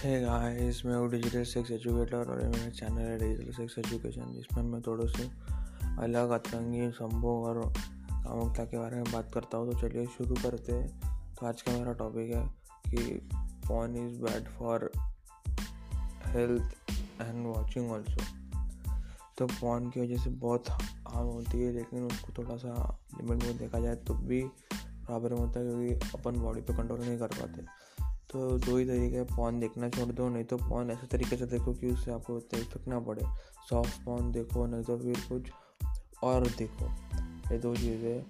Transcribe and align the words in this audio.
है 0.00 0.20
गाइस 0.20 0.84
मैं 0.86 0.94
हूँ 0.96 1.10
डिजिटल 1.10 1.42
सेक्स 1.44 1.70
एजुकेटर 1.70 2.16
और 2.16 2.42
मेरा 2.42 2.68
चैनल 2.68 2.98
है 2.98 3.18
डिजिटल 3.18 3.52
सेक्स 3.52 3.78
एजुकेशन 3.78 4.32
जिसमें 4.32 4.62
मैं 4.64 4.80
थोड़े 4.82 5.06
से 5.08 5.24
अलग, 6.02 6.30
अतरंगी 6.30 6.90
संभव 6.90 7.28
और 7.28 7.72
कामुकता 8.12 8.64
के 8.64 8.78
बारे 8.78 8.96
में 8.96 9.04
बात 9.12 9.30
करता 9.34 9.58
हूँ। 9.58 9.72
तो 9.72 9.78
चलिए 9.80 10.06
शुरू 10.06 10.34
करते 10.34 10.72
हैं। 10.72 10.88
तो 11.34 11.46
आज 11.46 11.62
का 11.62 11.72
मेरा 11.72 11.92
टॉपिक 11.92 12.34
है 12.34 12.46
कि 12.88 13.28
phone 13.68 13.96
is 13.96 14.20
bad 14.20 14.48
for 14.48 14.90
health 16.26 16.72
and 17.20 17.46
watching 17.46 17.90
also 17.92 18.24
तो 19.38 19.46
फ़ोन 19.46 19.90
की 19.90 20.00
वजह 20.00 20.16
से 20.16 20.30
बहुत 20.30 20.70
हार्म 20.70 21.28
होती 21.28 21.60
है, 21.60 21.72
लेकिन 21.72 22.04
उसको 22.04 22.32
थोड़ा 22.38 22.56
सा 22.56 22.98
लिमिट 23.14 23.44
में 23.44 23.58
देखा 23.58 23.80
जाए 23.80 23.94
तो 23.94 24.14
भी 24.14 24.42
प्रॉब्लम 24.80 25.36
होता 25.36 25.60
है, 25.60 25.66
क्योंकि 25.66 26.18
अपन 26.18 26.40
बॉडी 26.40 26.60
पे 26.60 26.76
कंट्रोल 26.76 27.00
नहीं 27.00 27.18
कर 27.18 27.26
पाते। 27.26 27.90
तो 28.30 28.58
दो 28.58 28.76
ही 28.76 28.84
तरीके 28.84 29.16
है 29.16 29.24
फ़ोन 29.24 29.60
देखना 29.60 29.88
छोड़ 29.88 30.12
दो, 30.12 30.28
नहीं 30.28 30.44
तो 30.44 30.56
फ़ोन 30.56 30.90
ऐसे 30.90 31.06
तरीके 31.06 31.36
से 31.36 31.46
देखो 31.46 31.72
कि 31.72 31.90
उससे 31.90 32.10
आपको 32.10 32.38
इफ़ेक्ट 32.38 32.88
ना 32.88 33.00
पड़े। 33.00 33.22
सॉफ्ट 33.70 34.04
फ़ोन 34.04 34.32
देखो, 34.32 34.66
नहीं 34.66 34.82
तो 34.82 34.98
फिर 34.98 35.16
कुछ 35.28 35.42
और 36.24 36.46
देखो। 36.46 36.84
ये 37.52 37.58
दो 37.58 37.76
चीज़ें। 37.76 38.26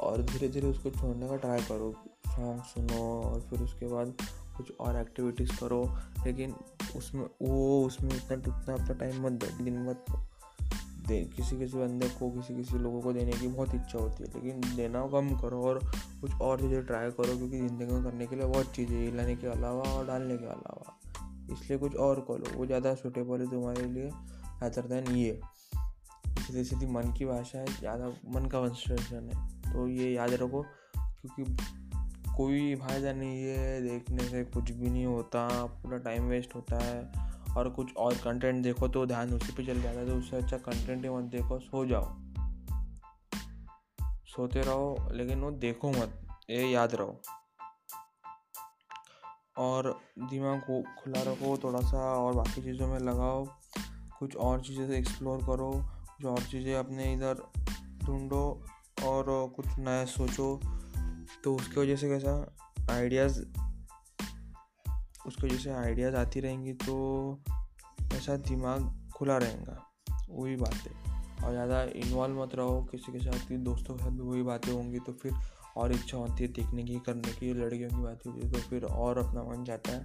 और 0.00 0.22
धीरे 0.22 0.48
धीरे 0.48 0.66
उसको 0.68 0.90
छोड़ने 0.90 1.28
का 1.28 1.36
ट्राई 1.36 1.60
करो। 1.60 1.94
सॉन्ग 2.26 2.62
सुनो 2.62 3.22
और 3.22 3.40
फिर 3.40 3.60
उसके 3.60 3.86
बाद 3.86 4.14
कुछ 4.56 4.72
और 4.80 4.96
एक्टिविटीज़ 4.96 5.60
करो। 5.60 5.96
लेकिन 6.26 6.54
उसमें, 6.96 7.26
वो 7.42 7.86
उसमें 7.86 8.10
इतना 8.10 8.34
इतना 8.34 8.74
अपना 8.74 8.94
टाइम 8.94 9.26
मत 9.26 9.32
दो, 9.32 9.64
दिन 9.64 9.82
मत 9.82 10.04
दे, 11.02 11.22
किसी 11.36 11.58
किसी 11.58 11.78
बंदे 11.78 12.08
को, 12.08 12.30
किसी 12.30 12.54
किसी 12.54 12.78
लोगों 12.78 13.00
को 13.02 13.12
देने 13.12 13.32
की 13.32 13.48
बहुत 13.48 13.74
इच्छा 13.74 13.98
होती 13.98 14.24
है, 14.24 14.30
लेकिन 14.34 14.76
देना 14.76 15.06
कम 15.08 15.28
करो 15.40 15.62
और 15.62 15.78
कुछ 16.20 16.40
और 16.40 16.60
चीज़ें 16.60 16.84
ट्राई 16.86 17.10
करो 17.12 17.36
क्योंकि 17.36 17.58
ज़िंदगी 17.58 17.92
में 17.92 18.04
करने 18.04 18.26
के 18.26 18.36
लिए 18.36 18.46
बहुत 18.46 18.72
चीज़ें 18.74 18.96
हिलाने 18.96 19.36
के 19.36 19.46
अलावा 19.48 19.90
और 19.92 20.06
डालने 20.06 20.36
के 20.36 20.46
अलावा। 20.46 20.98
इसलिए 21.52 21.78
कुछ 21.78 21.96
और 21.98 22.20
करो, 22.28 22.56
वो 22.56 22.66
ज़्यादा 22.66 22.94
सूटेबल 22.94 23.40
है 23.40 23.50
तुम्हारे 23.50 23.84
लिए 23.84 24.10
बेहतर 24.60 24.86
दैन 24.88 25.14
ये। 25.16 25.40
सीधी 26.38 26.64
सीधी 26.64 26.86
मन 26.88 27.12
की 27.12 27.24
भाषा 27.24 27.58
है, 27.58 27.66
ज़्यादा 27.78 28.08
मन 28.30 28.46
का 28.46 28.60
कंस्ट्रेशन 28.60 29.28
है 29.28 29.72
तो 29.72 29.86
ये 29.88 30.10
याद 30.12 30.32
रखो 30.34 30.62
क्योंकि 30.94 31.44
कोई 32.36 32.74
फ़ायदा 32.76 33.12
नहीं 33.12 33.42
है, 33.42 33.82
देखने 33.82 34.24
से 34.24 34.42
कुछ 34.46 34.70
भी 34.70 34.90
नहीं 34.90 35.04
होता, 35.06 35.46
पूरा 35.82 35.98
टाइम 36.00 36.28
वेस्ट 36.28 36.54
होता 36.54 36.78
है। 36.78 37.21
और 37.56 37.68
कुछ 37.70 37.94
और 37.96 38.14
कंटेंट 38.14 38.62
देखो 38.62 38.88
तो 38.88 39.06
ध्यान 39.06 39.32
उसी 39.32 39.52
पे 39.52 39.66
चल 39.66 39.82
जाता 39.82 40.00
है 40.00 40.06
तो 40.06 40.16
उससे 40.16 40.36
अच्छा 40.36 40.56
कंटेंट 40.56 41.04
ही 41.04 41.10
मत 41.10 41.24
देखो, 41.24 41.58
सो 41.58 41.86
जाओ। 41.86 42.16
सोते 44.26 44.60
रहो, 44.60 45.08
लेकिन 45.12 45.40
वो 45.40 45.50
देखो 45.50 45.90
मत, 45.90 46.28
ये 46.50 46.66
याद 46.68 46.94
रहो। 46.94 47.20
और 49.56 50.00
दिमाग 50.18 50.60
को 50.60 50.82
खुला 50.82 51.22
रखो 51.22 51.56
थोड़ा 51.64 51.80
सा 51.80 51.98
और 51.98 52.34
बाकी 52.34 52.62
चीज़ों 52.62 52.86
में 52.86 52.98
लगाओ, 52.98 53.44
कुछ 54.18 54.36
और 54.36 54.60
चीज़ें 54.60 54.86
से 54.86 54.98
एक्सप्लोर 54.98 55.38
करो, 55.38 55.70
कुछ 56.08 56.26
और 56.26 56.42
चीज़ें 56.42 56.74
अपने 56.74 57.12
इधर 57.12 57.42
ढूंढो 58.04 58.64
और 59.04 59.24
कुछ 59.56 59.66
नया 59.78 60.04
सोचो 60.04 60.60
तो 61.44 61.56
उसकी 61.56 61.80
वजह 61.80 61.96
से 61.96 62.08
कैसा 62.08 62.56
आइडियाज़ 62.90 63.42
उसकी 65.26 65.48
जैसे 65.48 65.70
आइडियाज़ 65.72 66.16
आती 66.16 66.40
रहेंगी 66.40 66.72
तो 66.80 67.40
ऐसा 68.14 68.36
दिमाग 68.38 68.90
खुला 69.14 69.36
रहेगा। 69.38 69.78
वही 70.30 70.56
बात। 70.56 70.74
है 70.76 71.10
और 71.44 71.52
ज़्यादा 71.52 71.82
इन्वॉल्व 71.82 72.40
मत 72.42 72.54
रहो, 72.54 72.80
किसी 72.90 73.12
के 73.12 73.18
साथ 73.20 73.48
भी, 73.48 73.56
दोस्तों 73.60 73.94
के 73.94 74.04
साथ 74.04 74.10
भी 74.10 74.22
वही 74.22 74.42
बातें 74.42 74.72
होंगी 74.72 74.98
तो 74.98 75.12
फिर 75.12 75.32
और 75.76 75.92
इच्छा 75.92 76.16
होती 76.18 76.44
है 76.44 76.52
देखने 76.52 76.82
की, 76.84 76.98
करने 77.06 77.32
की, 77.32 77.52
लड़कियों 77.54 77.88
की 77.90 77.96
बात 77.96 78.26
होती 78.26 78.40
है 78.40 78.52
तो 78.52 78.58
फिर 78.60 78.84
और 78.84 79.18
अपना 79.18 79.42
मन 79.42 79.64
जाता 79.64 79.92
है। 79.92 80.00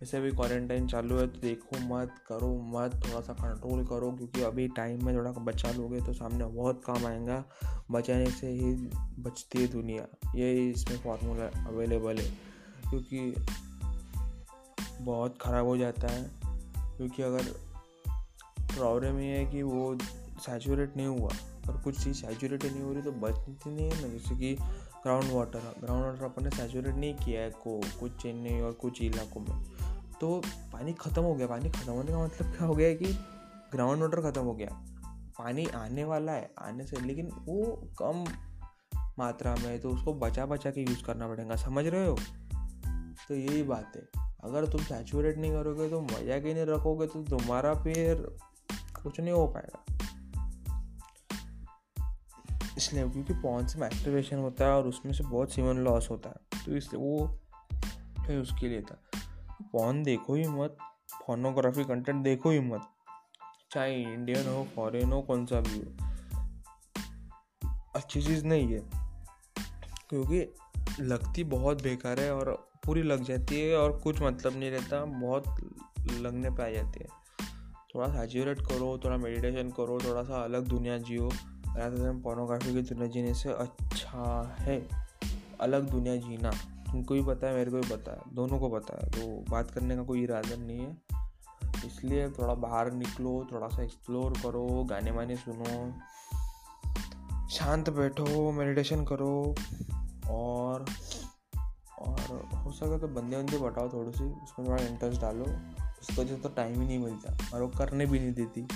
वैसे 0.00 0.20
भी 0.20 0.30
क्वारंटाइन 0.30 0.86
चालू 0.88 1.16
है 1.16 1.26
तो 1.26 1.40
देखो 1.40 1.78
मत, 1.86 2.14
करो 2.28 2.48
मत 2.68 2.94
थोड़ा 3.04 3.20
सा 3.20 3.32
कंट्रोल 3.34 3.84
करो, 3.86 4.10
क्योंकि 4.12 4.42
अभी 4.42 4.66
टाइम 4.76 5.04
में 5.06 5.14
थोड़ा 5.16 5.30
बचा 5.30 5.72
लोगे 5.72 6.00
तो 6.00 6.12
सामने 6.12 6.44
बहुत 6.46 6.82
काम 6.86 7.06
आएगा। 7.06 7.44
बचाने 7.90 8.30
से 8.30 8.50
ही 8.50 8.72
बचती 9.20 9.60
है 9.60 9.66
दुनिया। 9.68 10.06
ये 10.34 10.52
इसमें 10.70 10.96
फार्मूला 10.98 11.46
अवेलेबल 11.66 12.18
है, 12.18 12.30
क्योंकि 12.90 13.34
बहुत 15.00 15.38
ख़राब 15.42 15.66
हो 15.66 15.76
जाता 15.76 16.08
है, 16.08 16.22
क्योंकि 16.96 17.22
अगर 17.22 17.42
प्रॉब्लम 18.70 19.18
ये 19.20 19.36
है 19.36 19.44
कि 19.46 19.62
वो 19.62 19.96
सैचुरेट 20.40 20.96
नहीं 20.96 21.06
हुआ 21.06 21.30
और 21.68 21.80
कुछ 21.84 22.02
चीज़ 22.04 22.16
सैचुरेट 22.16 22.64
नहीं 22.64 22.82
हो 22.82 22.92
रही 22.92 23.02
तो 23.02 23.12
बचती 23.12 23.70
नहीं 23.70 23.90
है 23.90 24.02
ना, 24.02 24.08
जैसे 24.08 24.36
कि 24.36 24.54
ग्राउंड 25.02 25.32
वाटर 25.32 25.74
ग्राउंड 25.80 26.04
वाटर 26.04 26.24
अपन 26.24 26.44
ने 26.44 26.50
सैचुरेट 26.50 26.94
नहीं 26.94 27.14
किया 27.14 27.40
है 27.42 27.50
को, 27.52 27.80
कुछ 28.00 28.22
चेन्नई 28.22 28.60
और 28.60 28.72
कुछ 28.72 29.02
इलाकों 29.02 29.40
में। 29.40 29.62
तो 30.20 30.40
पानी 30.72 30.92
ख़त्म 30.92 31.22
हो 31.22 31.34
गया, 31.34 31.46
पानी 31.46 31.70
ख़त्म 31.70 31.92
होने 31.92 32.12
का 32.12 32.24
मतलब 32.24 32.52
क्या 32.52 32.66
हो 32.66 32.74
गया 32.74 32.88
है 32.88 32.94
कि 32.94 33.12
ग्राउंड 33.72 34.02
वाटर 34.02 34.20
ख़त्म 34.20 34.42
हो 34.42 34.54
गया। 34.54 34.68
पानी 35.38 35.66
आने 35.66 36.04
वाला 36.04 36.32
है, 36.32 36.50
आने 36.58 36.86
से, 36.86 37.00
लेकिन 37.00 37.30
वो 37.38 37.64
कम 37.98 38.24
मात्रा 39.18 39.54
में 39.54 39.78
तो 39.80 39.90
उसको 39.90 40.14
बचा 40.14 40.46
बचा 40.46 40.70
के 40.70 40.80
यूज़ 40.80 41.04
करना 41.04 41.28
पड़ेगा, 41.28 41.56
समझ 41.56 41.86
रहे 41.86 42.06
हो? 42.06 42.16
तो 43.28 43.34
यही 43.34 43.62
बात 43.62 43.96
है। 43.96 44.19
अगर 44.44 44.66
तुम 44.66 44.82
सैचुरेट 44.82 45.38
नहीं 45.38 45.52
करोगे 45.52 45.88
तो 45.90 46.00
मज़ा 46.02 46.38
के 46.38 46.54
नहीं 46.54 46.64
रखोगे 46.66 47.06
तो 47.06 47.22
तुम्हारा 47.26 47.74
फिर 47.74 48.26
कुछ 49.02 49.20
नहीं 49.20 49.32
हो 49.32 49.46
पाएगा। 49.46 49.84
इसलिए 52.76 53.08
क्योंकि 53.08 53.34
पॉन्स 53.34 53.76
में 53.76 53.86
एक्टिवेशन 53.88 54.38
होता 54.38 54.64
है 54.64 54.72
और 54.72 54.86
उसमें 54.88 55.12
से 55.12 55.24
बहुत 55.24 55.52
सीमन 55.52 55.78
लॉस 55.84 56.10
होता 56.10 56.28
है 56.28 56.64
तो 56.64 56.76
इसलिए 56.76 57.02
वो 57.02 57.26
फिर 58.26 58.38
उसके 58.38 58.68
लिए 58.68 58.82
था। 58.82 59.00
पॉन 59.72 60.02
देखो 60.02 60.34
ही 60.34 60.46
मत 60.48 60.76
फोनोग्राफी 61.16 61.84
कंटेंट 61.84 62.22
देखो 62.24 62.50
ही 62.50 62.60
मत, 62.62 62.82
चाहे 63.70 64.02
इंडियन 64.04 64.46
हो 64.46 64.66
फॉरेन 64.74 65.12
हो, 65.12 65.20
कौन 65.22 65.44
सा 65.46 65.60
भी 65.60 65.78
हो। 65.78 65.92
अच्छी 67.96 68.22
चीज़ 68.22 68.44
नहीं 68.46 68.72
है, 68.72 68.80
क्योंकि 70.10 70.40
लगती 71.00 71.44
बहुत 71.44 71.82
बेकार 71.82 72.20
है 72.20 72.34
और 72.34 72.68
पूरी 72.86 73.02
लग 73.02 73.22
जाती 73.22 73.60
है 73.60 73.76
और 73.76 73.98
कुछ 73.98 74.22
मतलब 74.22 74.56
नहीं 74.56 74.70
रहता, 74.70 75.04
बहुत 75.04 75.44
लगने 76.20 76.50
पे 76.50 76.62
आ 76.62 76.82
जाती 76.82 77.00
है। 77.00 77.06
थोड़ा 77.94 78.08
सैचुरेट 78.08 78.60
करो, 78.60 79.00
थोड़ा 79.04 79.16
मेडिटेशन 79.16 79.70
करो, 79.70 79.98
थोड़ा 80.08 80.22
सा 80.22 80.42
अलग 80.42 80.66
दुनिया 80.68 80.98
जियो। 80.98 81.30
दिन 81.68 82.20
पोर्नोग्राफी 82.20 82.74
की 82.74 82.82
दुनिया 82.82 83.06
जीने 83.06 83.34
से 83.34 83.48
अच्छा 83.48 84.56
है। 84.58 84.88
अलग 85.60 85.90
दुनिया 85.90 86.16
जीना। 86.16 86.50
तुमको 86.92 87.14
भी 87.14 87.22
पता 87.22 87.46
है, 87.46 87.54
मेरे 87.54 87.70
को 87.70 87.76
भी 87.76 87.88
पता 87.90 88.12
है, 88.12 88.18
दोनों 88.32 88.58
को 88.58 88.68
पता 88.68 88.98
है। 89.02 89.10
तो 89.10 89.50
बात 89.50 89.70
करने 89.70 89.96
का 89.96 90.02
कोई 90.02 90.22
इरादा 90.22 90.56
नहीं 90.56 90.78
है। 90.78 90.96
इसलिए 91.86 92.30
थोड़ा 92.30 92.54
बाहर 92.54 92.92
निकलो, 92.92 93.48
थोड़ा 93.52 93.68
सा 93.68 93.82
एक्सप्लोर 93.82 94.32
करो, 94.32 94.84
गाने 94.90 95.10
वाने 95.10 95.36
सुनो, 95.36 95.94
शांत 97.48 97.90
बैठो 97.90 98.52
मेडिटेशन 98.52 99.04
करो। 99.04 99.54
और 100.30 100.84
और 102.00 102.20
हो 102.56 102.70
सके 102.72 102.98
तो 102.98 103.08
बंदे 103.10 103.36
बंदे 103.36 103.58
बटाओ 103.58 103.88
थोड़ी 103.92 104.12
सी 104.12 104.24
उसमें 104.24 104.68
थोड़ा 104.68 104.82
इंटरेस्ट 104.84 105.20
डालो, 105.20 105.44
उसको 106.00 106.24
जो 106.24 106.36
तो 106.36 106.48
टाइम 106.48 106.80
ही 106.80 106.86
नहीं 106.86 106.98
मिलता 106.98 107.36
और 107.54 107.62
वो 107.62 107.68
करने 107.68 108.06
भी 108.06 108.20
नहीं 108.20 108.32
देती। 108.34 108.66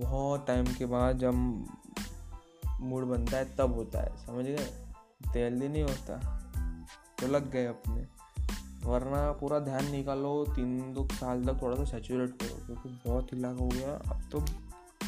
बहुत 0.00 0.46
टाइम 0.46 0.66
के 0.74 0.86
बाद 0.86 1.18
जब 1.18 1.34
मूड 2.80 3.04
बनता 3.04 3.36
है, 3.36 3.44
तब 3.56 3.74
होता 3.74 4.00
है, 4.00 4.16
समझ 4.16 4.44
गए? 4.44 4.66
जल्दी 5.34 5.68
नहीं 5.68 5.82
होता 5.82 6.16
तो 7.20 7.26
लग 7.26 7.50
गए 7.50 7.66
अपने। 7.66 8.06
वरना 8.84 9.20
पूरा 9.32 9.58
ध्यान 9.58 9.90
निकालो, 9.90 10.44
तीन 10.50 10.92
दो 10.92 11.06
साल 11.12 11.44
तक 11.44 11.62
थोड़ा 11.62 11.76
सा 11.76 11.84
सेचुरेट 11.84 12.30
करो, 12.32 12.66
क्योंकि 12.66 12.88
बहुत 13.06 13.32
ही 13.32 13.36
हिलाक 13.36 13.58
हो 13.58 13.68
गया, 13.68 13.94
अब 14.10 14.28
तो 14.32 14.44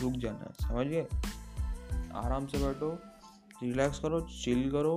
रुक 0.03 0.13
जाना 0.13 0.39
है, 0.39 0.53
समझ 0.63 0.87
गए? 0.87 1.07
आराम 2.17 2.47
से 2.47 2.59
बैठो 2.59 2.91
रिलैक्स 3.63 3.99
करो 3.99 4.21
चिल 4.21 4.71
करो 4.71 4.95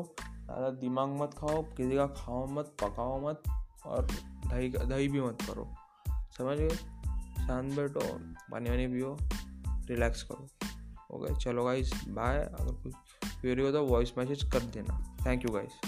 ज़्यादा 0.52 0.70
दिमाग 0.80 1.10
मत 1.10 1.34
खाओ, 1.34 1.62
किसी 1.78 1.96
का 1.96 2.06
खाओ 2.08 2.46
मत, 2.48 2.76
पकाओ 2.84 3.20
मत, 3.20 3.44
और 3.86 4.08
दही 4.46 4.70
दही 4.70 5.08
भी 5.08 5.22
मत 5.22 5.42
करो। 5.42 5.68
समझ 6.38 6.58
गए? 6.58 6.76
शांत 7.46 7.74
बैठो 7.74 8.00
पानी 8.52 8.70
वानी 8.70 8.88
पियो। 8.88 9.18
रिलैक्स 9.90 10.24
करो। 10.24 10.48
ओके 11.16 11.34
चलो 11.36 11.64
गाइस 11.66 11.92
बाय 12.08 12.38
अगर 12.38 12.74
कुछ 12.74 12.94
क्वेरी 13.42 13.62
हो 13.62 13.72
तो 13.72 13.84
वॉइस 13.86 14.14
मैसेज 14.18 14.44
कर 14.44 14.60
देना। 14.76 15.00
Thank 15.26 15.46
you 15.46 15.54
guys 15.54 15.80